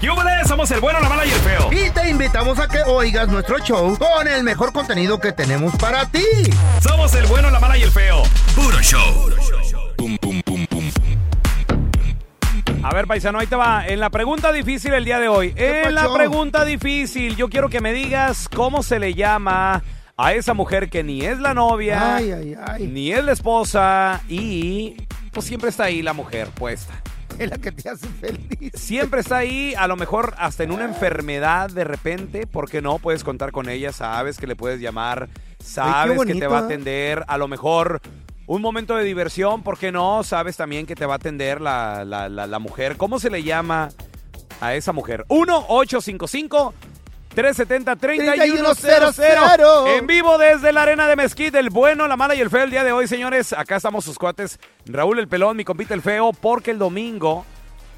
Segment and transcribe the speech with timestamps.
[0.00, 0.46] ¡Yúbales!
[0.46, 1.70] Somos el bueno, la mala y el feo.
[1.72, 6.06] Y te invitamos a que oigas nuestro show con el mejor contenido que tenemos para
[6.06, 6.22] ti.
[6.80, 8.22] Somos el bueno, la mala y el feo.
[8.54, 9.28] Puro show.
[12.84, 13.86] A ver, paisano, ahí te va.
[13.86, 15.52] En la pregunta difícil el día de hoy.
[15.56, 19.82] En la pregunta difícil, yo quiero que me digas cómo se le llama
[20.16, 22.86] a esa mujer que ni es la novia, Ay, ay, ay.
[22.86, 24.96] ni es la esposa y
[25.32, 26.92] pues siempre está ahí la mujer puesta.
[27.44, 28.72] Es la que te hace feliz.
[28.74, 32.98] Siempre está ahí, a lo mejor hasta en una enfermedad de repente, ¿por qué no?
[32.98, 35.28] Puedes contar con ella, sabes que le puedes llamar,
[35.62, 38.00] sabes que te va a atender, a lo mejor
[38.46, 40.22] un momento de diversión, ¿por qué no?
[40.24, 42.96] Sabes también que te va a atender la, la- la- la mujer.
[42.96, 43.90] ¿Cómo se le llama
[44.60, 45.24] a esa mujer?
[45.28, 46.72] 1-855.
[47.34, 52.64] 370-3100 En vivo desde la arena de Mezquite, el bueno, la mala y el feo
[52.64, 53.52] el día de hoy, señores.
[53.52, 57.44] Acá estamos sus cuates, Raúl el pelón, mi compita el feo, porque el domingo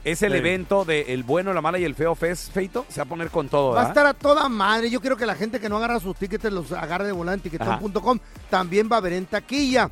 [0.05, 0.39] es el Sí.
[0.39, 2.87] evento de El bueno, la mala y el feo Fest, Feito.
[2.89, 3.91] Se va a poner con todo, Va a ¿verdad?
[3.91, 4.91] estar a toda madre.
[4.91, 7.53] Yo quiero que la gente que no agarra sus tickets los agarre de volante en
[7.53, 8.19] tiquetón.com.
[8.49, 9.91] También va a haber en taquilla.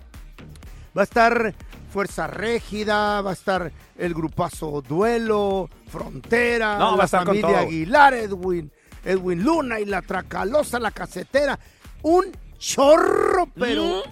[0.97, 1.55] Va a estar
[1.93, 7.49] Fuerza Régida, va a estar el grupazo Duelo, Frontera, No, va a estar con familia
[7.49, 7.57] todo.
[7.69, 8.71] Aguilar, Edwin,
[9.05, 11.59] Edwin Luna y la Tracalosa, la casetera.
[12.03, 12.27] Un
[12.59, 14.03] chorro, pero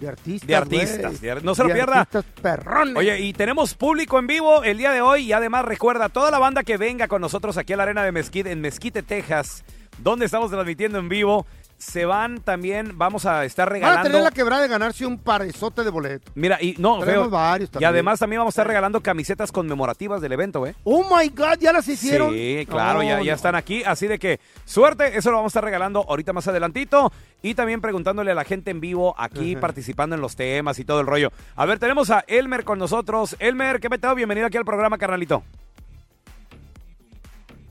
[0.00, 0.46] de artistas.
[0.46, 2.00] De artistas, de ar- no se lo De pierda.
[2.00, 2.96] artistas perrones.
[2.96, 6.38] Oye, y tenemos público en vivo el día de hoy y además recuerda toda la
[6.38, 9.64] banda que venga con nosotros aquí a la arena de Mezquite, en Mezquite, Texas,
[9.98, 11.46] donde estamos transmitiendo en vivo,
[11.78, 14.08] se van también, vamos a estar Van a regalando...
[14.10, 16.32] tener la quebrada de ganarse un parezote de boletos.
[16.34, 17.88] Mira, y no, Tenemos feo, varios y también.
[17.90, 20.74] además también vamos a estar regalando camisetas conmemorativas del evento, ¿eh?
[20.84, 22.32] Oh my God, ya las hicieron.
[22.32, 23.36] Sí, claro, ya, ya no.
[23.36, 27.12] están aquí, así de que suerte, eso lo vamos a estar regalando ahorita más adelantito
[27.42, 31.00] y también preguntándole a la gente en vivo aquí participando en los temas y todo
[31.00, 31.30] el rollo.
[31.54, 33.36] A ver, tenemos a Elmer con nosotros.
[33.38, 34.14] Elmer, ¿qué meteo?
[34.16, 35.44] Bienvenido aquí al programa, carnalito.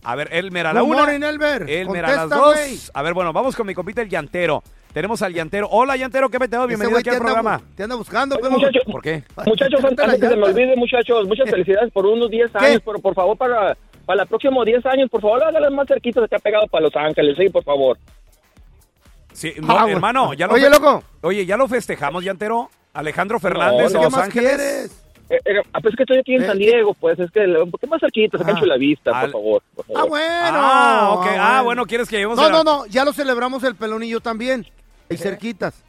[0.09, 0.99] A ver, Elmer a la Good una.
[1.01, 1.69] morning, Elmer.
[1.69, 2.91] Elmer a las dos.
[2.93, 4.63] A ver, bueno, vamos con mi compita el llantero.
[4.93, 5.67] Tenemos al llantero.
[5.69, 6.61] Hola, llantero, ¿qué meteo?
[6.61, 7.61] Ese Bienvenido aquí te al anda, programa.
[7.75, 9.25] te anda buscando, Oye, muchacho, ¿Por qué?
[9.45, 12.65] Muchachos, antes, que se me olvide, muchachos, muchas felicidades por unos 10 ¿Qué?
[12.65, 13.75] años, pero por favor, para,
[14.05, 16.83] para los próximos 10 años, por favor, háganlas más cerquitas de que ha pegado para
[16.85, 17.97] Los Ángeles, sí, por favor.
[19.33, 21.03] Sí, no, Ah, hermano, ya lo Oye, loco.
[21.21, 22.69] Oye, ya lo festejamos, llantero.
[22.93, 25.03] Alejandro Fernández no, de ¿Qué Los más Ángeles.
[25.27, 25.45] Quieres?
[25.45, 26.57] Eh, eh, ah, pues es que estoy aquí en Eh, San.
[26.57, 28.59] Diego, pues es que un poquito más cerquita, en Ah.
[28.59, 29.61] Chula Vista, Al- por favor.
[29.75, 30.09] por Ah, favor.
[30.09, 30.27] bueno.
[30.33, 31.25] Ah, ok.
[31.39, 34.03] Ah, bueno, ¿quieres que llevemos No, a la- no, no, ya lo celebramos el pelón
[34.03, 34.65] y yo también.
[35.09, 35.83] Ahí cerquitas.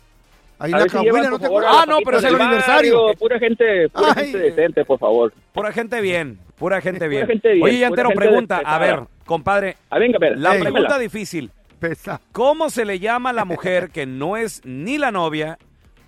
[0.61, 0.97] Ahí en A la si
[1.31, 1.73] ¿no te acuerdas?
[1.73, 3.01] a Ah, no, pero es el aniversario.
[3.05, 4.25] barrio, Pura gente, pura Ay.
[4.25, 5.33] gente decente, por favor.
[5.53, 7.27] Pura gente bien, pura gente Pura bien.
[7.29, 10.99] gente bien, Oye, pura gente pregunta, a ver, compadre, Ah, venga, a ver, la pregunta
[10.99, 11.53] difícil.
[11.79, 12.21] Pesa.
[12.33, 15.59] ¿Cómo se le llama a la mujer que no es ni la novia,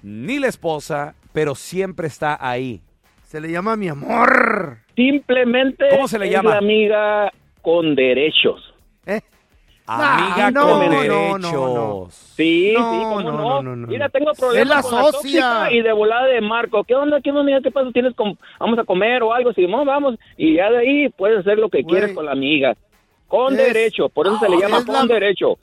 [0.03, 2.81] ni la esposa, pero siempre está ahí?
[3.31, 4.79] Se le llama mi amor.
[4.97, 6.51] Simplemente ¿Cómo se le es llama?
[6.51, 7.33] la amiga
[7.63, 8.75] con derechos.
[9.07, 9.21] ¿Eh?
[9.87, 11.41] Amiga no, con no, derechos.
[11.41, 12.09] no, no.
[12.11, 13.39] Sí, No, sí, cómo no, no.
[13.39, 15.43] no, no, no, Mira, tengo problemas Es la con la socia.
[15.53, 16.83] tóxica y de volada de Marco.
[16.83, 17.21] ¿Qué onda?
[17.21, 17.61] ¿Qué onda?
[17.63, 17.91] ¿Qué pasa?
[17.93, 19.53] ¿Tienes com- vamos a comer o algo?
[19.53, 20.17] Si no, vamos.
[20.37, 21.95] Y ya de ahí puedes hacer lo que Güey.
[21.99, 22.77] quieres con la amiga.
[23.29, 24.09] Con Es- derecho.
[24.09, 25.57] Por eso se le llama con la- derecho.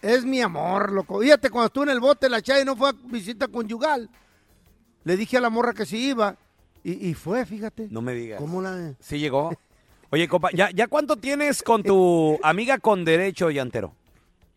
[0.00, 1.20] Es mi amor, loco.
[1.20, 4.08] Fíjate, cuando estuve en el bote, la Chay no fue a visita conyugal.
[5.04, 6.36] Le dije a la morra que sí iba.
[6.82, 7.88] Y, y fue, fíjate.
[7.90, 8.40] No me digas.
[8.40, 8.94] ¿Cómo la...?
[9.00, 9.52] Sí llegó.
[10.10, 13.92] Oye, compa, ¿ya, ¿ya cuánto tienes con tu amiga con derecho, Llantero?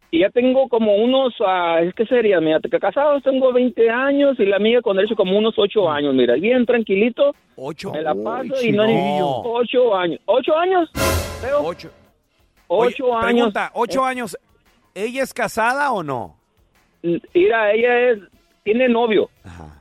[0.09, 4.39] y ya tengo como unos, ah, es que sería, mira, que casados tengo 20 años
[4.39, 7.91] y la amiga con derecho como unos 8 años, mira, bien tranquilito, Ocho.
[7.91, 9.27] me la paso Uy, y no chiquillo.
[9.43, 10.89] 8 años, 8 años,
[11.41, 11.89] pero Ocho.
[12.69, 13.25] Oye, 8 años.
[13.25, 14.37] Pregunta, ocho años.
[14.93, 16.35] ¿Ella es casada o no?
[17.01, 18.19] Mira, ella es,
[18.63, 19.29] tiene novio.
[19.43, 19.76] Ajá.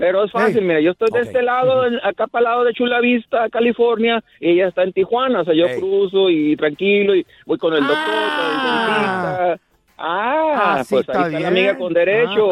[0.00, 3.00] Pero es fácil, mira, yo estoy de este lado, acá para el lado de Chula
[3.00, 7.58] Vista, California, y ella está en Tijuana, o sea, yo cruzo y tranquilo y voy
[7.58, 9.36] con el doctor, con el Ah.
[9.46, 9.60] dentista.
[10.02, 11.42] Ah, Así pues ahí está bien.
[11.42, 12.46] la amiga con derecho.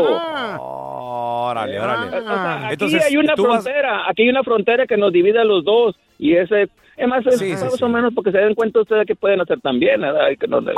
[0.61, 2.19] Órale, órale.
[2.19, 5.41] O sea, aquí Entonces, hay una vas- frontera, aquí hay una frontera que nos divide
[5.41, 7.83] a los dos y ese es más es Sí, más sí.
[7.85, 10.29] o menos porque se den cuenta ustedes que pueden hacer también, ¿verdad?
[10.31, 10.75] Y que no ustedes,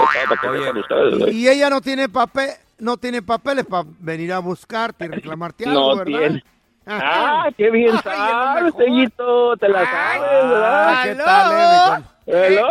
[1.18, 1.26] ¿verdad?
[1.32, 5.80] Y ella no tiene papel, no tiene papeles para venir a buscarte y reclamarte algo,
[5.80, 6.18] No ¿verdad?
[6.18, 6.44] tiene.
[6.92, 8.74] Ah, qué bien sabes.
[8.76, 10.88] Sellito, te la sabes, ¿verdad?
[10.88, 12.66] Ah, ¿qué tal, eh, Hello,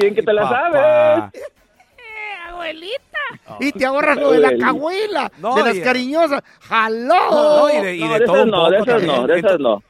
[0.00, 1.32] bien que te la sabes.
[3.60, 4.66] Y te ahorras lo de la Abuelita.
[4.66, 6.42] cahuila, No, de las cariñosas.
[6.60, 7.30] ¡Jaló!
[7.30, 9.82] No, y de, y No, de todo no, poco de esas no, de esas no.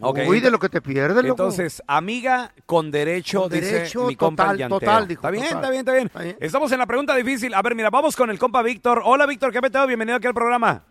[0.00, 0.18] Ok.
[0.28, 1.28] Uy, de lo que te pierdes, loco.
[1.42, 4.78] Entonces, amiga con derecho, Con dice derecho, mi compa total, llantero.
[4.80, 5.56] total, dijo, Está bien, total.
[5.58, 6.36] está bien, está bien, Está bien.
[6.40, 7.54] Estamos en la pregunta difícil.
[7.54, 9.02] A ver, mira, vamos con el compa Víctor.
[9.04, 9.86] Hola, Víctor, ¿qué meteo?
[9.86, 10.82] Bienvenido aquí al programa.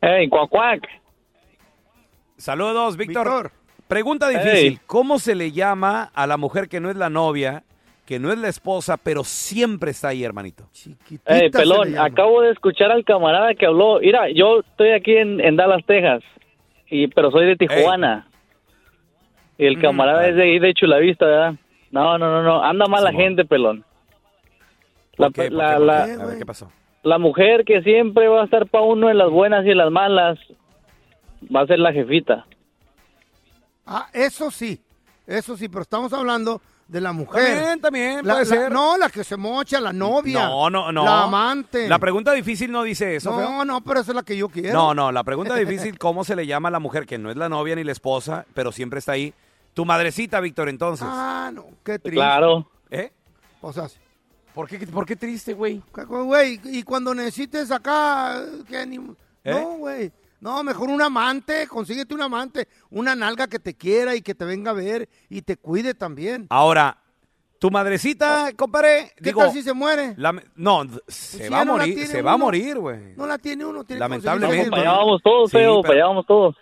[0.00, 0.88] Hey, cuac, cuac.
[2.36, 3.24] Saludos, Víctor.
[3.26, 3.50] Víctor.
[3.88, 4.38] Pregunta Hey.
[4.42, 4.80] difícil.
[4.86, 7.62] ¿Cómo se le llama a la mujer que no es la novia,
[8.04, 10.68] que no es la esposa, pero siempre está ahí, hermanito?
[10.72, 14.00] Chiquitita Hey, pelón, acabo de escuchar al camarada que habló.
[14.00, 16.22] Mira, yo estoy aquí en, en Dallas, Texas,
[16.88, 18.28] y pero soy de Tijuana.
[19.58, 21.54] Y el camarada es de ahí de Chulavista, ¿verdad?
[21.90, 22.62] No, no, no, no.
[22.62, 23.24] Anda mal la Simón.
[23.24, 23.84] gente, pelón.
[25.16, 25.42] La, ¿Por qué?
[25.48, 26.02] ¿Por la, la-?
[26.02, 26.70] A ver, ¿qué pasó?
[27.06, 29.90] La mujer que siempre va a estar para uno en las buenas y en las
[29.90, 30.38] malas
[31.54, 32.46] va a ser la jefita.
[33.86, 34.80] Ah, eso sí,
[35.26, 37.44] eso sí, pero estamos hablando de la mujer.
[37.54, 38.72] También, también, La- puede la- ser.
[38.72, 40.48] No, la que se mocha, la novia.
[40.48, 41.04] No, no, no.
[41.04, 41.88] La amante.
[41.88, 43.48] La pregunta difícil no dice eso, feo.
[43.48, 44.72] no, no, pero esa es la que yo quiero.
[44.72, 47.36] No, no, la pregunta difícil, ¿cómo se le llama a la mujer que no es
[47.36, 49.32] la novia ni la esposa, pero siempre está ahí?
[49.74, 51.06] Tu madrecita, Víctor, entonces.
[51.08, 52.16] Ah, no, qué triste.
[52.16, 52.68] Claro.
[52.90, 53.12] ¿Eh?
[53.60, 53.86] O sea,
[54.56, 55.82] ¿Por qué, ¿Por qué triste, güey?
[55.94, 58.96] que- güey, y cuando necesites acá, que ni...
[59.44, 59.52] ¿Eh?
[59.52, 60.10] No, güey.
[60.40, 64.46] No, mejor un amante, consíguete un amante, una nalga que te quiera y que te
[64.46, 66.46] venga a ver y te cuide también.
[66.48, 66.96] Ahora,
[67.58, 70.14] tu madrecita, compadre, ¿Qué digo, tal si se muere?
[70.16, 73.14] la- no, se si va a no morir, se va a morir, güey.
[73.14, 74.70] No la tiene uno, tiene que Lamentablemente.
[74.70, 74.98] Para allá más.
[75.00, 76.56] vamos todos, Sí, feo, pero- para allá vamos todos.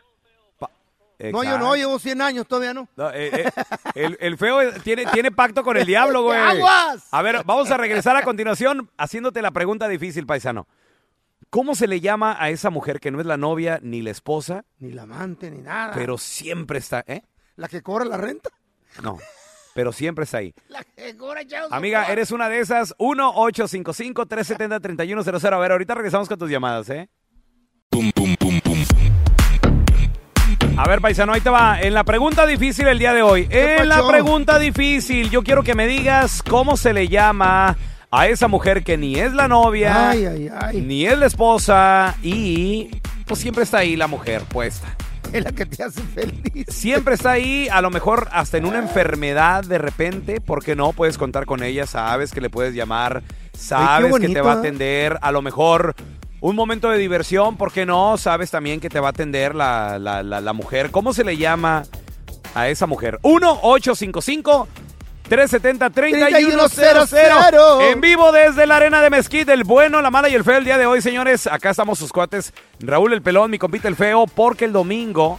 [1.18, 2.88] No, yo no, llevo 100 años, todavía no.
[2.96, 3.50] No, eh, eh,
[3.94, 6.38] el, el feo tiene, tiene pacto con el diablo, güey.
[6.38, 7.06] ¡Aguas!
[7.10, 10.66] A ver, vamos a regresar a continuación haciéndote la pregunta difícil, paisano.
[11.50, 14.64] ¿Cómo se le llama a esa mujer que no es la novia ni la esposa,
[14.78, 15.92] Ni la amante, ni nada.
[15.94, 17.22] pero siempre está, ¿eh?
[17.56, 18.50] ¿La que cobra la renta?
[19.02, 19.18] No,
[19.74, 20.52] pero siempre está ahí.
[20.68, 21.66] La que cobra ya.
[21.70, 22.96] Amiga, eres una de esas.
[22.98, 25.52] 1-855-370-3100.
[25.52, 27.08] A ver, ahorita regresamos con tus llamadas, ¿eh?
[30.76, 31.80] A ver, paisano, ahí te va.
[31.80, 33.46] En la pregunta difícil el día de hoy.
[33.46, 37.76] ¿Qué En la pregunta difícil, yo quiero que me digas cómo se le llama
[38.10, 40.80] a esa mujer que ni es la novia, Ay, ay, ay.
[40.80, 42.88] ni es la esposa y
[43.26, 44.88] pues siempre está ahí la mujer puesta.
[45.32, 46.66] Es la que te hace feliz.
[46.68, 51.18] Siempre está ahí, a lo mejor hasta en una enfermedad de repente, porque no puedes
[51.18, 53.22] contar con ella, sabes que le puedes llamar,
[53.56, 55.94] sabes que te va a atender, a lo mejor
[56.46, 58.18] un momento de diversión, ¿por qué no?
[58.18, 60.90] Sabes también que te va a atender la, la- la- la mujer.
[60.90, 61.84] ¿Cómo se le llama
[62.54, 63.18] a esa mujer?
[63.22, 64.66] 1-855.
[65.30, 70.58] 370-3100 En vivo desde la arena de Mezquite, el bueno, la mala y el feo
[70.58, 71.46] el día de hoy, señores.
[71.46, 75.38] Acá estamos sus cuates, Raúl el pelón, mi compita el feo, porque el domingo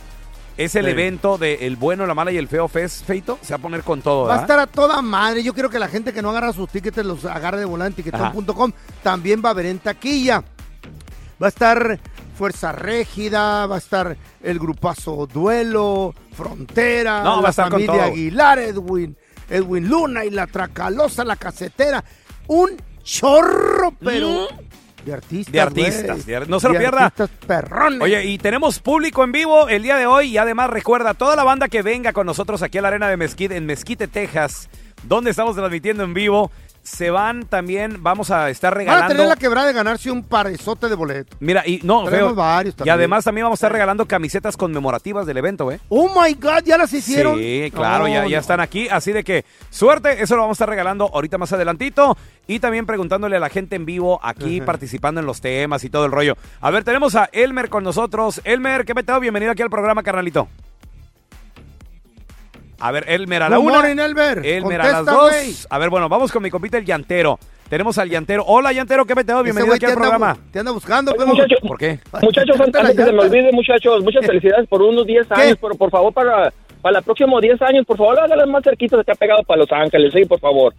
[0.58, 0.92] es el Sí.
[0.92, 3.38] evento de El bueno, la mala y el feo Fest, Feito.
[3.44, 4.44] Se va a poner con todo, Va a ¿verdad?
[4.44, 5.44] estar a toda madre.
[5.44, 8.72] Yo quiero que la gente que no agarra sus tickets los agarre de volante tiquetón.com.
[9.04, 10.44] También va a haber en taquilla.
[11.42, 12.00] Va a estar
[12.38, 18.06] Fuerza Régida, va a estar el grupazo Duelo, Frontera, No, a la familia.
[18.06, 19.16] Aguilar, Edwin,
[19.50, 22.04] Edwin Luna y la Tracalosa, la casetera.
[22.48, 22.72] Un
[23.04, 24.48] chorro, pero
[25.06, 25.54] de artistas.
[25.54, 27.06] De artistas, de ar- no se lo pierda.
[27.06, 28.02] artistas perrones.
[28.02, 31.44] Oye, y tenemos público en vivo el día de hoy y además recuerda, toda la
[31.44, 34.68] banda que venga con nosotros aquí a la arena de Mezquite, en Mezquite, Texas,
[35.04, 36.52] donde estamos transmitiendo en vivo,
[36.86, 39.08] se van también, vamos a estar Van a regalando...
[39.16, 41.36] tener la quebrada de ganarse un parezote de boleto.
[41.40, 42.36] Mira, y no, Tenemos feo.
[42.36, 42.94] varios Y también.
[42.96, 45.80] además también vamos a estar regalando camisetas conmemorativas del evento, ¿eh?
[45.90, 47.38] Oh my God, ya las hicieron.
[47.40, 48.40] Sí, claro, ya, ya no.
[48.40, 48.88] están aquí.
[48.88, 52.16] Así de que suerte, eso lo vamos a estar regalando ahorita más adelantito.
[52.48, 56.06] Y también preguntándole a la gente en vivo aquí, participando en los temas y todo
[56.06, 56.38] el rollo.
[56.62, 58.40] A ver, tenemos a Elmer con nosotros.
[58.44, 59.20] Elmer, ¿qué meteo?
[59.20, 60.48] Bienvenido aquí al programa, carnalito.
[62.80, 63.76] A ver, Elmer a la Good una.
[63.80, 64.46] morning, Elmer.
[64.46, 65.68] Elmer a las dos.
[65.70, 67.40] A ver, bueno, vamos con mi compita el llantero.
[67.70, 68.44] Tenemos al llantero.
[68.46, 69.14] Hola, llantero, ¿qué?
[69.14, 70.38] Ese Bienvenido aquí te al anda, programa.
[70.52, 71.32] te anda buscando, Oye, pero...
[71.34, 72.00] muchacho, ¿Por qué?
[72.22, 75.74] Muchachos, la antes que se me olvide, muchachos, muchas felicidades por unos 10 años, pero
[75.76, 79.12] por favor, para, para los próximos 10 años, por favor, háganlas más cerquitos de que
[79.14, 80.76] ha pegado para Los Ángeles, sí, por favor.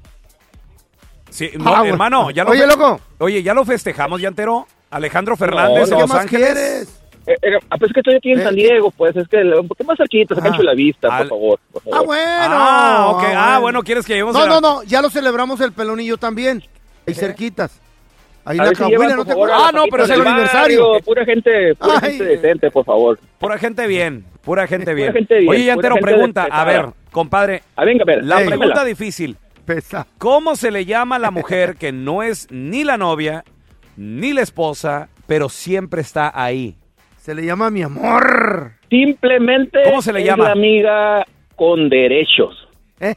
[1.29, 3.01] Sí, no, Ah, hermano, ya lo Oye, loco.
[3.19, 4.67] Oye, ya lo festejamos, llantero.
[4.91, 7.03] Alejandro Fernández No, de ¿qué Los más Ángeles.
[7.27, 7.43] Quieres?
[7.43, 8.55] Eh, eh, ah, pues es que estoy aquí en Eh, San.
[8.55, 10.57] Diego, pues es que un poquito más cerquita, en Ah.
[10.57, 11.61] Chulavista, Al- por favor.
[11.73, 11.99] por favor.
[11.99, 12.57] Ah, bueno.
[12.59, 13.23] Ah, ok.
[13.37, 16.01] Ah, bueno, ¿quieres que llevemos No, a la- no, no, ya lo celebramos el pelón
[16.01, 16.63] y yo también.
[17.07, 17.81] Ahí cerquitas.
[18.45, 20.89] Ahí A la si llevan, ¿no te favor, a Ah, no, pero es el aniversario.
[20.91, 22.11] barrio, Pura gente, pura Ay.
[22.11, 23.19] gente decente, por favor.
[23.41, 25.13] Pura gente bien, pura gente bien.
[25.13, 26.43] gente bien, Oye, pura gente pregunta.
[26.43, 26.65] A despejada.
[26.87, 28.25] ver, compadre, A venga, a ver.
[28.25, 28.57] la dímela.
[28.57, 29.37] pregunta difícil.
[29.65, 30.07] Pesa.
[30.19, 33.43] ¿Cómo se le llama a la mujer que no es ni la novia,
[33.97, 36.77] ni la esposa, pero siempre está ahí?
[37.27, 38.71] Se le llama mi amor.
[38.89, 40.45] Simplemente ¿Cómo se le es llama?
[40.45, 42.69] la amiga con derechos.
[43.01, 43.17] ¿Eh?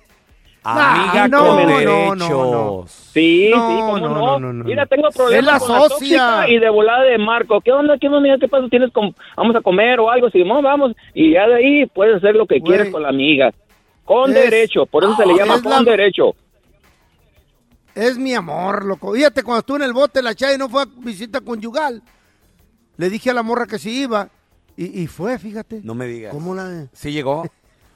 [0.63, 2.17] Amiga no, con no, derechos.
[2.17, 2.85] no, no.
[2.87, 4.15] Sí, No, sí, cómo no, no.
[4.15, 4.87] no, no, no, Mira, no.
[4.87, 5.89] tengo Es la problemas con la socia.
[5.89, 7.61] tóxica y de volada de Marco.
[7.61, 7.99] ¿Qué onda?
[7.99, 8.35] ¿Qué onda?
[8.39, 8.65] ¿Qué pasa?
[8.67, 10.31] ¿Tienes com- vamos a comer o algo?
[10.31, 10.93] Si no, vamos.
[11.13, 12.67] Y ya de ahí puedes hacer lo que Güey.
[12.77, 13.51] quieres con la amiga.
[14.05, 14.87] Con Es- derecho.
[14.87, 16.33] Por eso se le llama con la- derecho.
[17.93, 19.13] Es mi amor, loco.
[19.13, 22.01] Fíjate, cuando estuve en el bote, la Chay no fue a visita conyugal.
[22.99, 24.27] Le dije a la morra que sí iba.
[24.75, 25.79] Y, y fue, fíjate.
[25.83, 26.33] No me digas.
[26.33, 26.87] ¿Cómo la...?
[26.91, 27.45] Sí llegó.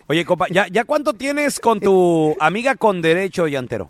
[0.08, 3.90] Oye, compa, ¿ya, ¿ya cuánto tienes con tu amiga con derecho, llantero?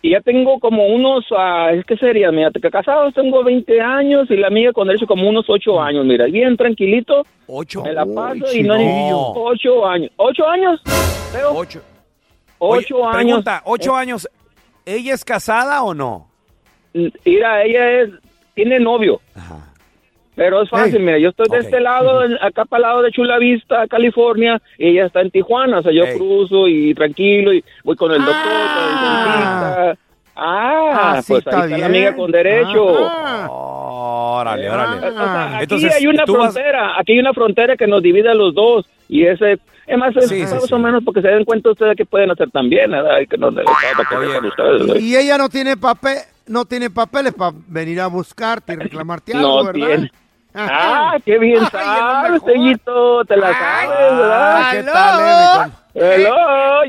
[0.00, 4.30] Y ya tengo como unos, ah, es que sería, mira, te- casados tengo 20 años
[4.30, 7.82] y la amiga con derecho como unos 8 años, mira, bien tranquilito, ¿Ocho?
[7.82, 9.32] me la Uy, paso y no chiquillo.
[9.34, 10.10] 8 años.
[10.16, 10.80] ¿8 años?
[11.32, 11.50] Creo.
[11.54, 11.82] Ocho.
[12.58, 13.14] Oye, 8 años.
[13.16, 14.26] Pregunta, ¿ocho años?
[14.86, 16.28] ¿Ella es casada o no?
[16.94, 18.10] Mira, ella es,
[18.54, 19.69] tiene novio, Ajá.
[20.40, 23.36] Pero es fácil, mira, yo estoy de este lado, acá para el lado de Chula
[23.36, 27.94] Vista, California, y ella está en Tijuana, o sea, yo cruzo y tranquilo, y voy
[27.94, 29.74] con el doctor, con el Ah.
[29.92, 29.96] dentista.
[30.36, 31.84] Ah, Ah, sí, pues ahí está está la bien.
[31.84, 33.06] amiga con derecho.
[33.06, 33.48] Ah.
[33.50, 34.96] Órale, órale.
[35.08, 38.30] O sea, aquí Entonces, hay una vas- frontera, aquí hay una frontera que nos divide
[38.30, 40.72] a los dos y ese es más es Sí, más sí.
[40.74, 43.18] o menos porque se den cuenta ustedes que pueden hacer también, ¿verdad?
[44.98, 46.16] Y ella no tiene papel,
[46.46, 49.86] no tiene papeles para venir a buscarte y reclamarte algo, No ¿verdad?
[49.86, 50.10] tiene.
[50.54, 52.42] Ah, qué bien sabes.
[52.44, 54.70] Sellito, te la sabes, ¿verdad?
[54.72, 54.92] ¿qué ¡Aló!
[54.92, 56.34] tal, eh, Hello,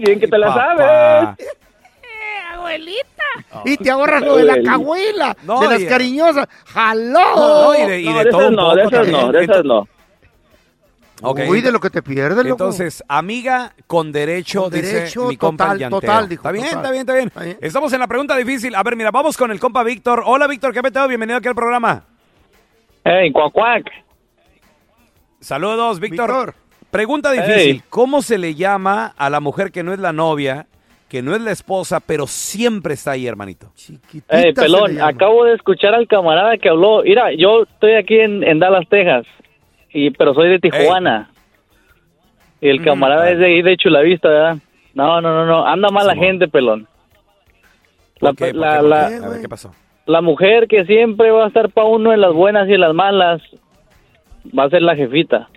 [0.03, 1.37] bien que te la sabes.
[3.65, 5.35] Y te ahorras lo de la Abuelita.
[5.43, 6.47] No, de las cariñosas.
[6.65, 7.35] ¡Jaló!
[7.35, 9.87] No, y de, y No, todo no, poco de esas no, de esas no.
[11.23, 11.41] Ok.
[11.47, 12.63] Uy, de lo que te pierdes, loco.
[12.63, 16.79] Entonces, amiga con derecho, Con dice derecho, mi compa total, total, dijo, Está bien, total.
[16.79, 17.57] está bien, está bien, Está bien.
[17.61, 18.73] Estamos en la pregunta difícil.
[18.73, 20.23] A ver, mira, vamos con el compa Víctor.
[20.25, 21.07] Hola, Víctor, ¿qué meteo?
[21.07, 22.03] Bienvenido aquí al programa.
[23.03, 23.91] Hey, cuac, cuac.
[25.39, 26.27] Saludos, Víctor.
[26.29, 26.55] Víctor.
[26.91, 27.75] Pregunta difícil.
[27.77, 27.81] Hey.
[27.89, 30.67] ¿Cómo se le llama a la mujer que no es la novia,
[31.09, 33.71] que no es la esposa, pero siempre está ahí, hermanito?
[33.75, 37.01] Chiquitita Hey, pelón, acabo de escuchar al camarada que habló.
[37.03, 39.25] Mira, yo estoy aquí en, en Dallas, Texas,
[39.89, 41.31] y, pero soy de Tijuana.
[42.59, 44.57] Y el camarada es de ahí de Chulavista, ¿verdad?
[44.93, 45.65] No, no, no, no.
[45.65, 46.87] Anda mal la gente, pelón.
[48.19, 48.53] La, ¿Por qué?
[48.53, 48.79] ¿Por la- qué?
[48.81, 49.41] ¿Por la- A ver?
[49.41, 49.73] ¿qué pasó?
[50.05, 52.93] La mujer que siempre va a estar para uno en las buenas y en las
[52.93, 53.41] malas
[54.57, 55.49] va a ser la jefita.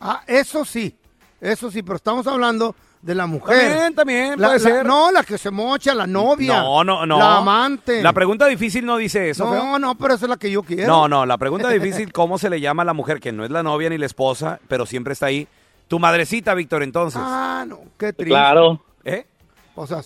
[0.00, 0.96] Ah, eso sí,
[1.40, 3.56] eso sí, pero estamos hablando de la mujer.
[3.68, 4.86] También, también, La- puede la- ser.
[4.86, 6.62] No, la que se mocha, la novia.
[6.62, 7.18] No, no, no.
[7.18, 8.02] La amante.
[8.02, 9.62] La pregunta difícil no dice eso, feo.
[9.62, 10.86] No, no, pero esa es la que yo quiero.
[10.88, 13.50] No, no, la pregunta difícil, ¿cómo se le llama a la mujer que no es
[13.50, 15.46] la novia ni la esposa, pero siempre está ahí?
[15.88, 17.20] Tu madrecita, Víctor, entonces.
[17.22, 18.30] Ah, no, qué triste.
[18.30, 18.82] Claro.
[19.04, 19.26] ¿Eh?
[19.74, 20.00] O sea,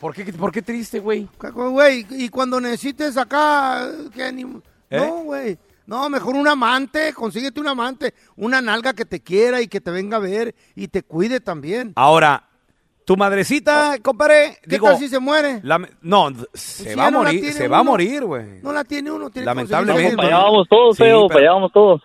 [0.00, 1.28] ¿Por qué, ¿Por qué triste, güey?
[1.40, 4.42] que- güey, y cuando necesites acá, que ni-
[4.90, 4.98] ¿Eh?
[4.98, 5.58] No, güey.
[5.86, 9.90] No, mejor un amante, consíguete un amante, una nalga que te quiera y que te
[9.90, 11.92] venga a ver y te cuide también.
[11.96, 12.48] Ahora,
[13.04, 14.86] tu madrecita, compadre, ¿Qué digo...
[14.88, 15.60] tal si se muere?
[15.62, 18.62] la- no, se si va a morir, se va a morir, güey.
[18.62, 20.16] No la tiene uno, tiene que Lamentablemente.
[20.16, 22.02] Para allá vamos todos, Sí, feo, pero- para allá vamos todos.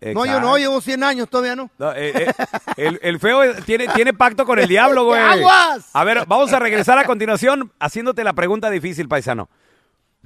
[0.00, 1.70] No, yo no, llevo 100 años, todavía no.
[1.78, 2.32] No, eh, eh,
[2.76, 5.20] el, el feo tiene, tiene pacto con el diablo, güey.
[5.20, 5.90] ¡Aguas!
[5.92, 9.48] A ver, vamos a regresar a continuación haciéndote la pregunta difícil, paisano.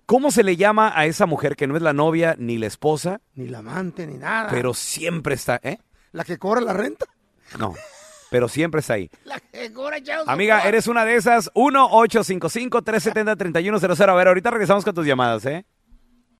[0.06, 3.20] ¿Cómo se le llama a esa mujer que no es la novia ni la esposa,
[3.34, 4.48] Ni la amante, ni nada.
[4.50, 5.78] pero siempre está, ¿eh?
[6.12, 7.06] La que cobra la renta.
[7.58, 7.74] No,
[8.30, 9.10] pero siempre está ahí.
[9.24, 11.50] La que cobra Amiga, eres una de esas.
[11.54, 14.08] 1-855-370-3100.
[14.08, 15.64] A ver, ahorita regresamos con tus llamadas, ¿eh?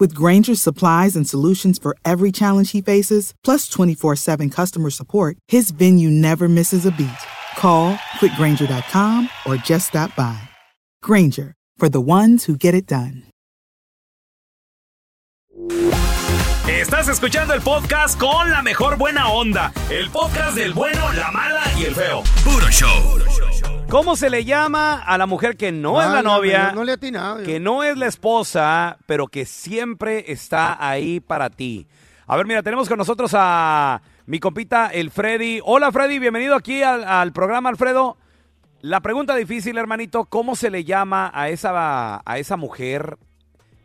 [0.00, 5.36] With Granger's supplies and solutions for every challenge he faces, plus 24 7 customer support,
[5.46, 7.20] his venue never misses a beat.
[7.58, 10.40] Call quickgranger.com or just stop by.
[11.02, 13.24] Granger, for the ones who get it done.
[16.66, 19.70] Estás escuchando el podcast con la mejor buena onda.
[19.90, 22.22] El podcast del bueno, la mala y el feo.
[22.42, 23.59] Puro show.
[23.90, 26.70] ¿Cómo se le llama a la mujer que no es la novia?
[26.72, 27.42] No le atinaba.
[27.42, 31.86] que no es la esposa, pero que siempre está ahí para ti.
[32.28, 35.60] A ver, mira, tenemos con nosotros a mi compita, el Freddy.
[35.64, 38.16] Hola, Freddy, bienvenido aquí al, al programa, Alfredo.
[38.80, 43.16] La pregunta difícil, hermanito, ¿cómo se le llama a esa, a esa mujer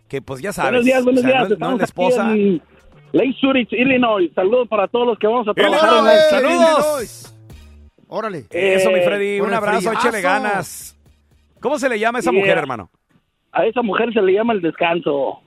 [0.07, 1.49] que, pues ya sabes, Buenos días, buenos o sea, días.
[1.49, 2.29] no es- no la esposa?
[2.29, 2.61] aquí en
[3.11, 4.31] Lake Zurich, Illinois.
[4.35, 7.31] Saludos para todos los que vamos a trabajar la ¡Saludos!
[8.07, 8.45] Órale.
[8.49, 10.95] Eso, mi Eh, Freddy, un abrazo, échale ganas.
[11.59, 12.39] ¿Cómo se le llama a esa Yeah.
[12.39, 12.89] mujer, hermano?
[13.51, 15.39] A esa mujer se le llama el descanso.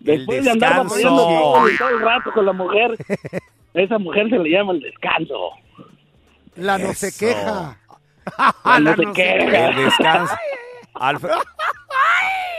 [0.00, 1.08] Después de andar descanso.
[1.08, 2.92] todo, todo el rato con la mujer,
[3.74, 5.50] a esa mujer se le llama el descanso.
[6.56, 7.78] La no se queja.
[8.64, 9.68] La no La se no se queja.
[9.68, 10.34] El descanso.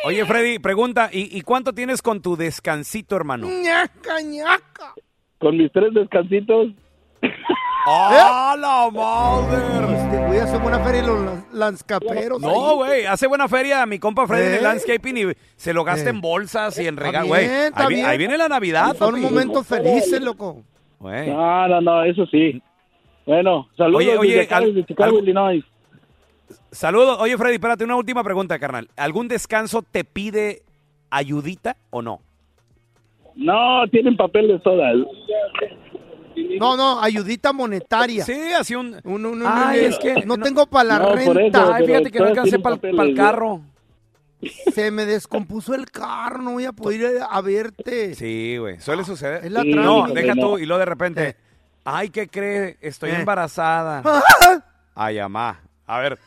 [0.05, 3.47] Oye, Freddy, pregunta, ¿y, y cuánto tienes con tu descansito, hermano?
[3.47, 4.93] ñaca, ñaca.
[5.39, 6.67] Con mis tres descansitos.
[7.87, 9.95] ¡Ah, la madre!
[9.95, 12.41] Este güey hace buena feria los lan- lanzcaperos.
[12.41, 14.63] No, güey, hace buena feria mi compa Freddy en el ¿Eh?
[14.63, 15.23] landscaping y
[15.55, 16.13] se lo gasta Eh.
[16.13, 17.99] en bolsas y en regalos, bien, güey.
[17.99, 20.63] Ahí, ahí viene la Navidad, Son momentos felices, loco.
[20.99, 22.61] No, no, no, eso sí.
[23.25, 25.63] Bueno, saludos Oye, oye, desde acá, al- desde Chicago, al- Illinois.
[26.71, 27.17] Saludos.
[27.19, 28.89] Oye, Freddy, espérate, una última pregunta, carnal.
[28.97, 30.61] ¿Algún descanso te pide
[31.09, 32.19] ayudita o no?
[33.35, 34.93] No, tienen papeles todas.
[36.59, 38.23] No, no, ayudita monetaria.
[38.25, 38.95] Sí, así un...
[39.03, 41.75] Un- un- un- Ay, es que no, no- tengo para la No, por eso, renta.
[41.75, 43.61] Ay, fíjate que no alcancé para el carro.
[44.73, 48.13] Se me descompuso el carro, no voy a poder ir a verte.
[48.15, 49.43] Sí, güey, suele suceder.
[49.45, 51.35] Es la Sí, No, deja tú y luego de repente, Eh.
[51.83, 52.77] ay, ¿qué cree?
[52.81, 53.15] Estoy Eh.
[53.19, 54.03] embarazada.
[54.93, 55.61] Ay, amá.
[55.87, 56.17] A ver,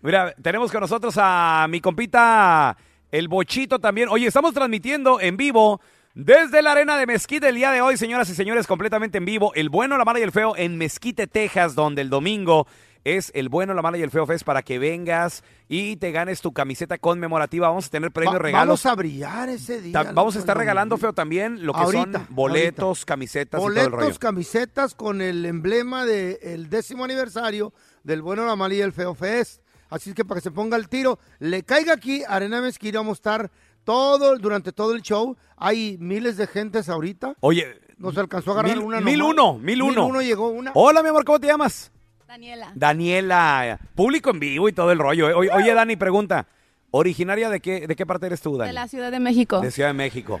[0.00, 2.76] mira, tenemos con nosotros a mi compita,
[3.10, 4.08] el Bochito también.
[4.08, 5.80] Oye, estamos transmitiendo en vivo
[6.14, 9.52] desde la arena de Mezquite el día de hoy, señoras y señores, completamente en vivo.
[9.54, 12.66] El bueno, la mala y el feo en Mezquite, Texas, donde el domingo
[13.02, 16.42] es el bueno, la mala y el feo fest para que vengas y te ganes
[16.42, 17.68] tu camiseta conmemorativa.
[17.68, 18.82] Vamos a tener premios, Va- regalos.
[18.82, 19.92] Vamos a brillar ese día.
[19.92, 23.68] Ta- Vamos a estar regalando, feo, también lo que Ahorita, son boletos, camisetas y todo
[23.68, 23.90] el rollo.
[23.96, 27.72] Boletos, camisetas con el emblema del décimo aniversario
[28.04, 29.62] del Bueno, la Mala y el Feo Fest.
[29.88, 33.20] Así que para que se ponga el tiro, le caiga aquí, Arena Mezquita, vamos a
[33.20, 33.50] estar
[33.84, 35.36] todo, durante todo el show.
[35.56, 37.34] Hay miles de gentes ahorita.
[37.40, 39.32] Oye, Nos alcanzó a agarrar mil, una mil nomás.
[39.34, 39.90] uno, mil uno.
[40.04, 40.70] Mil uno llegó una.
[40.74, 41.90] Hola, mi amor, ¿cómo te llamas?
[42.26, 42.72] Daniela.
[42.74, 43.78] Daniela.
[43.94, 45.28] Público en vivo y todo el rollo.
[45.28, 45.34] eh.
[45.34, 46.46] Oye, oye, Dani, pregunta.
[46.92, 48.68] ¿Originaria de qué, de qué parte eres tú, Dani?
[48.68, 49.60] De la Ciudad de México.
[49.60, 50.40] De Ciudad de México.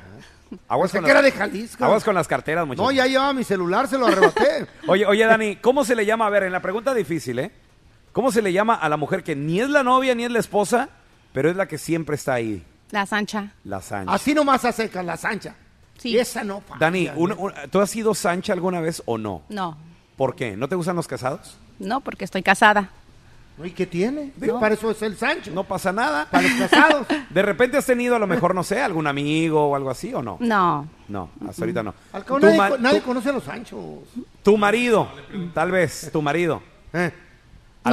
[0.66, 1.84] Aguas con, que era las, de Jalisco.
[1.84, 2.86] aguas con las carteras, muchachos.
[2.86, 4.66] No, ya llevaba mi celular, se lo arrebaté.
[4.88, 6.26] Oye, oye, Dani, ¿cómo se le llama?
[6.26, 7.52] A ver, en la pregunta difícil, ¿eh?
[8.12, 10.40] ¿Cómo se le llama a la mujer que ni es la novia ni es la
[10.40, 10.88] esposa,
[11.32, 12.64] pero es la que siempre está ahí?
[12.90, 13.52] La Sancha.
[13.64, 14.12] La Sancha.
[14.12, 15.54] Así nomás a secas, la Sancha.
[15.98, 16.10] Sí.
[16.10, 16.76] Y esa no, pa.
[16.78, 19.42] Dani, un- un- ¿tú has sido Sancha alguna vez o no?
[19.48, 19.76] No,
[20.16, 20.56] ¿Por qué?
[20.56, 21.56] ¿No te gustan los casados?
[21.78, 22.90] no, porque estoy casada.
[23.62, 24.32] ¿Y qué tiene?
[24.58, 25.50] Para eso es el Sancho.
[25.50, 26.26] No pasa nada.
[26.30, 27.06] Para los casados.
[27.30, 30.22] ¿De repente has tenido a lo mejor, no sé, algún amigo o algo así o
[30.22, 30.38] no?
[30.40, 30.88] No.
[31.08, 31.94] No, hasta ahorita no.
[32.14, 33.80] Al cabo, Tu nadie, ma- co- nadie tu- conoce a los Sanchos.
[34.42, 35.08] Tu marido,
[35.52, 36.62] tal vez, tu marido.
[36.94, 37.12] Eh,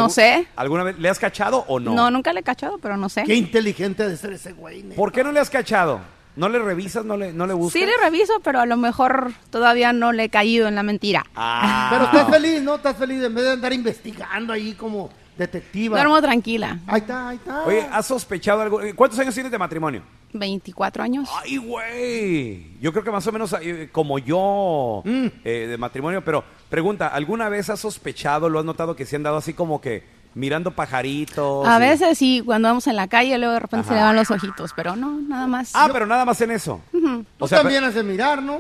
[0.08, 0.48] No ¿Algu- sé.
[0.56, 1.94] ¿Alguna vez le has cachado o no?
[1.94, 2.10] No.
[2.12, 3.24] nunca le he cachado, pero no sé.
[3.24, 4.84] Qué inteligente de ser ese güey.
[4.84, 4.96] neta.
[4.96, 6.00] ¿Por qué no le has cachado?
[6.36, 7.04] ¿No le revisas?
[7.04, 7.74] ¿No le, no le buscas?
[7.74, 11.26] Sí le reviso, pero a lo mejor todavía no le he caído en la mentira.
[11.36, 11.88] Ah.
[11.92, 12.76] Pero estás feliz, ¿no?
[12.76, 15.98] Estás feliz en vez de andar investigando ahí como detectiva.
[15.98, 16.80] Duermo tranquila.
[16.86, 17.64] Ahí está, ahí está.
[17.64, 18.80] Oye, ¿has sospechado algo?
[18.96, 20.04] ¿Cuántos años tienes de matrimonio?
[20.34, 21.28] 24 años.
[21.42, 22.78] Ay, güey.
[22.80, 25.28] Yo creo que más o menos eh, como yo Mm.
[25.44, 29.24] eh, de matrimonio, pero pregunta, ¿alguna vez has sospechado, lo has notado que se han
[29.24, 30.04] dado así como que
[30.34, 31.68] mirando pajaritos?
[31.68, 34.16] A y- veces sí, cuando vamos en la calle, luego de repente se le van
[34.16, 35.72] los ojitos, pero no, nada más.
[35.74, 36.82] Ah, pero nada más en eso.
[36.92, 38.60] Tú O sea, también has de mirar, ¿no?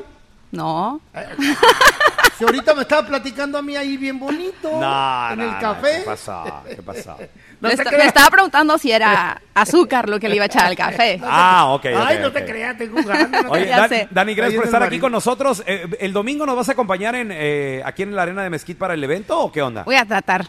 [0.52, 1.02] No.
[2.38, 4.70] Si ahorita me estaba platicando a mí ahí bien bonito.
[4.72, 5.98] No, en no, el no, café.
[6.00, 6.43] ¿Qué pasó?
[6.70, 7.17] ¿Qué pasó?
[7.60, 8.04] No me, te esta- creas.
[8.04, 11.20] me estaba preguntando si era azúcar lo que le iba a echar al café.
[11.24, 13.41] Ah, ok, ok, Ay, no te creas, estoy jugando.
[13.43, 14.08] no Oye, Dan-.
[14.12, 15.63] Dani, gracias por estar aquí con nosotros.
[15.65, 18.80] Eh, ¿El domingo nos vas a acompañar en, eh, aquí en la arena de Mezquite
[18.80, 19.84] para el evento o qué onda?
[19.84, 20.46] Voy a tratar.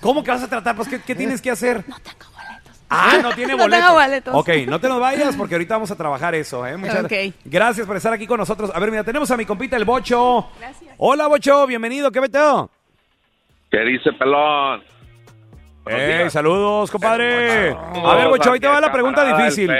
[0.00, 0.74] ¿Cómo que vas a tratar?
[0.76, 1.84] Pues, ¿qué, qué tienes que hacer?
[1.88, 2.80] No tengo boletos.
[2.88, 3.84] Ah, no tiene No boletos.
[3.86, 4.34] tengo boletos.
[4.34, 6.76] Ok, no te nos vayas porque ahorita vamos a trabajar eso, ¿eh?
[6.76, 7.12] Muchas Ok.
[7.44, 8.70] gracias por estar aquí con nosotros.
[8.74, 10.48] A ver, mira, tenemos a mi compita el Bocho.
[10.58, 10.94] Gracias.
[10.96, 12.70] Hola, Bocho, bienvenido, ¿qué meteo?
[13.70, 14.82] ¿Qué dice pelón?
[15.86, 17.72] Hey, saludos, compadre.
[17.72, 19.70] Saludos, A ver, Bocho, ahí te va la pregunta difícil.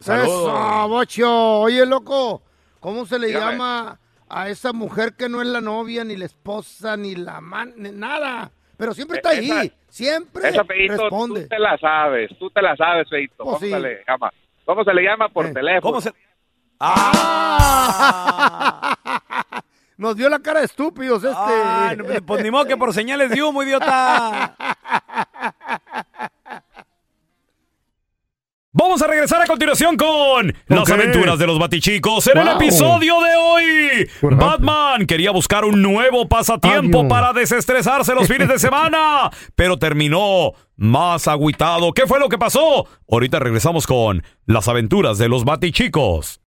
[0.00, 0.48] Saludos.
[0.48, 1.60] Eso, bocho.
[1.60, 2.42] Oye, loco,
[2.80, 3.52] ¿cómo se le Dígame.
[3.52, 7.72] llama a esa mujer que no es la novia, ni la esposa, ni la man,
[7.76, 8.50] ni nada?
[8.76, 11.42] Pero siempre está ahí, Esa- siempre Esa, Feito, responde.
[11.42, 13.34] tú te la sabes, tú te la sabes, Feito.
[13.38, 13.70] Pues ¿Cómo sí.
[13.70, 14.30] se le llama?
[14.64, 15.80] ¿Cómo se le llama por teléfono?
[15.82, 16.12] ¿Cómo se...?
[19.98, 21.36] Nos dio la cara de estúpidos este.
[21.36, 24.54] Ah, no, pues ni modo que por señales de humo, idiota.
[28.70, 32.28] Vamos a regresar a continuación con las aventuras de los batichicos.
[32.28, 34.08] En el episodio de hoy?
[34.36, 37.10] Batman quería buscar un nuevo pasatiempo Adiós.
[37.10, 41.92] para desestresarse los fines de semana, pero terminó más agüitado.
[41.92, 42.86] ¿Qué fue lo que pasó?
[43.10, 46.40] Ahorita regresamos con las aventuras de los batichicos.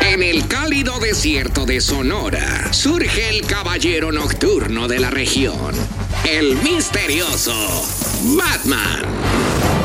[0.00, 5.74] En el cálido desierto de Sonora surge el caballero nocturno de la región,
[6.28, 7.54] el misterioso
[8.22, 9.02] Batman.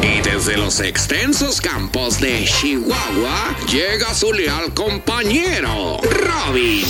[0.01, 6.85] Y desde los extensos campos de Chihuahua llega su leal compañero, Robin.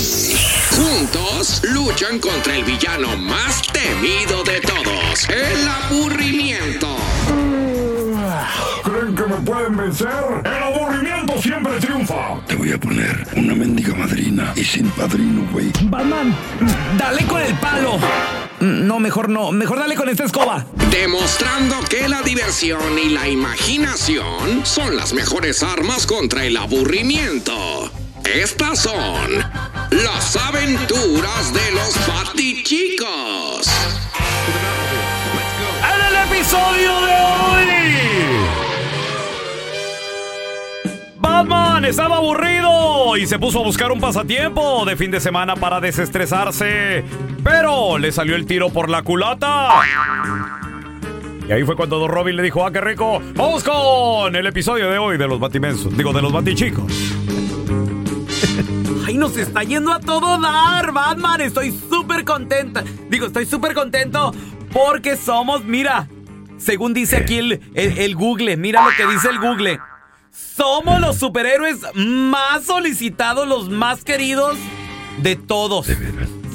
[0.75, 6.97] Juntos luchan contra el villano más temido de todos, el aburrimiento.
[8.83, 10.07] ¿Creen que me pueden vencer?
[10.45, 11.08] El aburrimiento
[11.41, 12.39] siempre triunfa.
[12.47, 15.71] Te voy a poner una mendiga madrina y sin padrino, güey.
[15.83, 16.35] Batman,
[16.97, 17.97] dale con el palo.
[18.59, 19.51] No, mejor no.
[19.51, 20.65] Mejor dale con esta escoba.
[20.91, 27.91] Demostrando que la diversión y la imaginación son las mejores armas contra el aburrimiento.
[28.25, 29.39] Estas son
[29.91, 33.67] las aventuras de los Batichicos.
[35.83, 38.68] En el episodio de hoy.
[41.43, 45.79] Batman estaba aburrido y se puso a buscar un pasatiempo de fin de semana para
[45.79, 47.03] desestresarse.
[47.43, 49.69] Pero le salió el tiro por la culata.
[51.47, 53.21] Y ahí fue cuando Don Robin le dijo, ah, qué rico.
[53.35, 55.95] Vamos con el episodio de hoy de los Batimensos.
[55.95, 56.91] Digo, de los Batichicos.
[59.07, 61.39] Ay, nos está yendo a todo dar, Batman.
[61.39, 62.83] Estoy súper contenta.
[63.09, 64.33] Digo, estoy súper contento
[64.73, 66.07] porque somos, mira,
[66.57, 69.79] según dice aquí el, el- el Google, mira lo que dice el Google.
[70.55, 74.57] Somos los superhéroes más solicitados, los más queridos
[75.21, 75.87] de todos.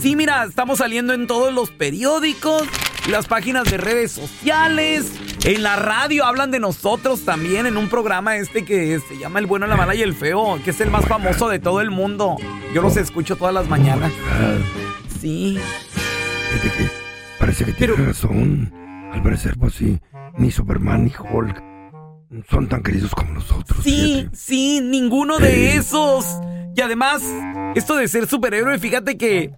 [0.01, 2.64] Sí, mira, estamos saliendo en todos los periódicos,
[3.09, 5.11] las páginas de redes sociales,
[5.44, 9.47] en la radio hablan de nosotros también en un programa este que se llama El
[9.47, 12.37] bueno, la mala y el feo, que es el más famoso de todo el mundo.
[12.75, 14.12] Yo los escucho todas las mañanas.
[15.20, 15.59] Sí.
[16.51, 16.90] Fíjate que
[17.38, 18.73] parece que tienes razón.
[19.12, 19.99] Al parecer, pues sí,
[20.37, 21.74] ni Superman ni Hulk
[22.51, 23.81] son tan queridos como nosotros.
[23.83, 26.27] Sí, sí, ninguno de esos.
[26.77, 27.23] Y además,
[27.75, 29.53] esto de ser superhéroe, fíjate que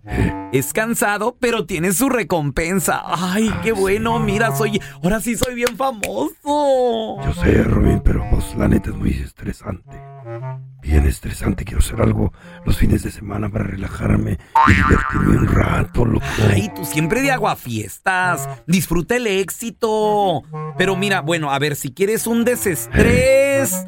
[0.52, 3.02] es cansado, pero tiene su recompensa.
[3.06, 6.34] Ay, qué bueno, mira, soy, ahora sí soy bien famoso.
[6.44, 9.98] Yo sé, Robin, pero pues la neta es muy estresante.
[10.96, 11.66] Bien estresante.
[11.66, 12.32] Quiero hacer algo
[12.64, 16.24] los fines de semana para relajarme y divertirme un rato, loco.
[16.50, 18.48] Ay, tú siempre de aguafiestas.
[18.66, 20.42] Disfruta el éxito.
[20.78, 23.86] Pero mira, bueno, a ver, si quieres un desestrés,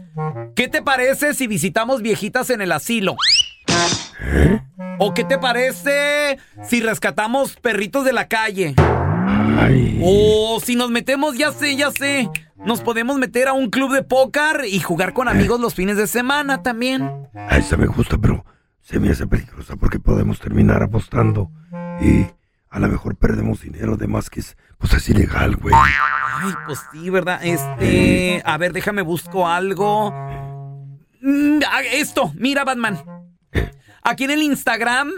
[0.54, 3.16] ¿qué te parece si visitamos viejitas en el asilo?
[4.98, 8.74] ¿O qué te parece si rescatamos perritos de la calle?
[10.02, 12.28] O si nos metemos, ya sé, ya sé.
[12.64, 16.06] Nos podemos meter a un club de póker y jugar con amigos los fines de
[16.06, 17.28] semana también.
[17.34, 18.44] A esa me gusta, pero
[18.80, 21.50] se me hace peligrosa porque podemos terminar apostando
[22.00, 22.26] y
[22.70, 25.74] a lo mejor perdemos dinero, además que es, pues es ilegal, güey.
[25.74, 27.40] Ay, pues sí, ¿verdad?
[27.42, 28.42] Este.
[28.44, 30.10] A ver, déjame busco algo.
[31.20, 32.98] Mm, ah, Esto, mira, Batman.
[34.02, 35.12] Aquí en el Instagram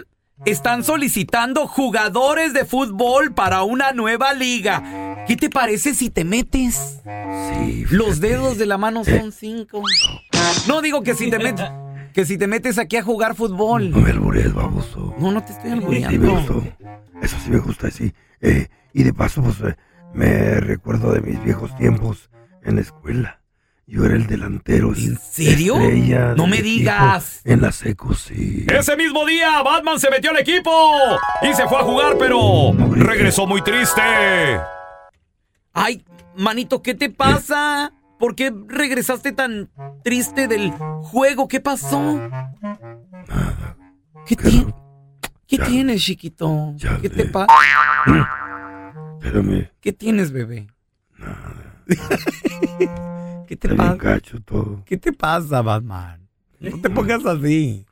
[0.45, 4.81] están solicitando jugadores de fútbol para una nueva liga.
[5.27, 6.99] ¿Qué te parece si te metes?
[7.03, 7.85] Sí.
[7.89, 9.81] Los dedos de la mano son cinco.
[10.67, 11.65] No digo que si te metes,
[12.13, 13.91] que si te metes aquí a jugar fútbol.
[13.91, 15.15] No me albures, baboso.
[15.19, 16.31] No, no te estoy Sí, me albureando.
[16.31, 16.63] gustó.
[17.21, 18.13] Eso sí me gusta, sí.
[18.41, 19.75] Eh, y de paso, pues, eh,
[20.13, 22.29] me recuerdo de mis viejos tiempos
[22.63, 23.39] en la escuela.
[23.87, 24.93] Yo era el delantero.
[24.95, 25.75] ¿En serio?
[26.35, 27.41] No me digas.
[27.43, 28.65] En la seco, sí.
[28.69, 30.71] Ese mismo día, Batman se metió al equipo
[31.41, 34.01] y se fue a jugar, pero regresó muy triste.
[35.73, 36.03] Ay,
[36.35, 37.93] manito, ¿qué te pasa?
[38.19, 39.69] ¿Por qué regresaste tan
[40.03, 41.47] triste del juego?
[41.47, 42.19] ¿Qué pasó?
[44.25, 44.67] ¿Qué, ti-
[45.47, 46.75] ¿Qué tienes, chiquito?
[47.01, 47.53] ¿Qué te pasa?
[49.21, 49.69] Espérame.
[49.79, 50.67] ¿Qué tienes, bebé?
[53.47, 54.19] ¿Qué te pasa?
[54.45, 54.83] todo.
[54.85, 56.27] ¿Qué te pasa, Batman?
[56.59, 57.85] No te pongas así.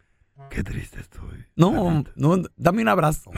[0.49, 1.45] Qué triste estoy.
[1.55, 3.31] No, no, dame un abrazo.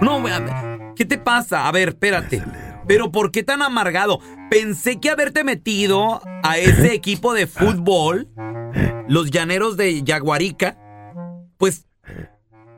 [0.00, 1.68] No, vean, ¿qué te pasa?
[1.68, 2.42] A ver, espérate.
[2.86, 4.20] Pero ¿por qué tan amargado?
[4.50, 8.28] Pensé que haberte metido a ese equipo de fútbol,
[9.08, 10.78] los llaneros de Yaguarica,
[11.56, 11.86] pues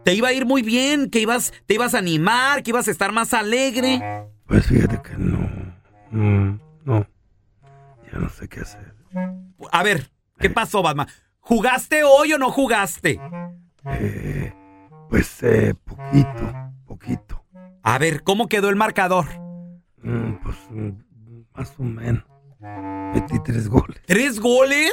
[0.04, 2.92] te iba a ir muy bien, que ibas, te ibas a animar, que ibas a
[2.92, 4.00] estar más alegre.
[4.46, 5.38] Pues fíjate que no.
[6.12, 7.06] Mm, no.
[8.12, 8.94] Ya no sé qué hacer.
[9.72, 11.08] A ver, ¿qué pasó, Batman?
[11.40, 13.20] ¿Jugaste hoy o no jugaste?
[13.84, 14.52] Eh,
[15.10, 16.54] pues eh, poquito,
[16.86, 17.44] poquito.
[17.82, 19.26] A ver, ¿cómo quedó el marcador?
[20.06, 20.90] Mm, pues mm,
[21.54, 22.22] más o menos.
[23.12, 24.00] Metí tres goles.
[24.06, 24.92] ¿Tres goles?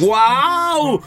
[0.00, 1.02] ¡Wow!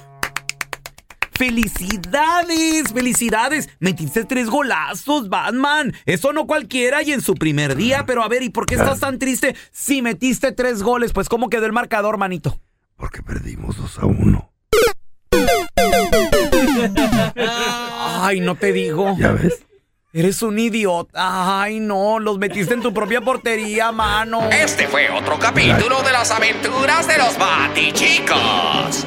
[1.32, 2.94] ¡Felicidades!
[2.94, 3.70] ¡Felicidades!
[3.80, 5.94] Metiste tres golazos, Batman.
[6.06, 8.06] Eso no cualquiera y en su primer día.
[8.06, 11.12] Pero a ver, ¿y por qué estás tan triste si metiste tres goles?
[11.12, 12.60] Pues, ¿cómo quedó el marcador, manito?
[12.96, 14.52] Porque perdimos 2 a 1.
[18.22, 19.16] Ay, no te digo.
[19.18, 19.64] ¿Ya ves?
[20.14, 21.62] Eres un idiota.
[21.62, 24.50] Ay, no, los metiste en tu propia portería, mano.
[24.50, 29.06] Este fue otro capítulo de las aventuras de los Batichicos.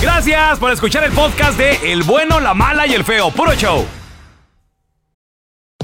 [0.00, 3.30] Gracias por escuchar el podcast de El bueno, la mala y el feo.
[3.30, 3.86] Puro show.